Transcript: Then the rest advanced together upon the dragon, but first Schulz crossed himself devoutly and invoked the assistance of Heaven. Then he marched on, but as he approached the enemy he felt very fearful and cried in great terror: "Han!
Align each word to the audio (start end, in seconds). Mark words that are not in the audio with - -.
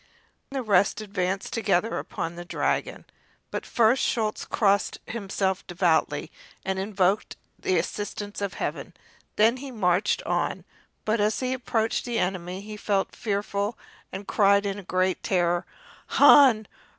Then 0.49 0.57
the 0.57 0.63
rest 0.63 0.99
advanced 0.99 1.53
together 1.53 1.99
upon 1.99 2.33
the 2.33 2.43
dragon, 2.43 3.05
but 3.51 3.67
first 3.67 4.03
Schulz 4.03 4.45
crossed 4.45 4.97
himself 5.05 5.67
devoutly 5.67 6.31
and 6.65 6.79
invoked 6.79 7.35
the 7.59 7.77
assistance 7.77 8.41
of 8.41 8.55
Heaven. 8.55 8.95
Then 9.35 9.57
he 9.57 9.69
marched 9.69 10.23
on, 10.23 10.65
but 11.05 11.21
as 11.21 11.39
he 11.39 11.53
approached 11.53 12.03
the 12.05 12.17
enemy 12.17 12.61
he 12.61 12.77
felt 12.77 13.15
very 13.15 13.33
fearful 13.43 13.77
and 14.11 14.27
cried 14.27 14.65
in 14.65 14.83
great 14.85 15.21
terror: 15.21 15.67
"Han! 16.17 16.67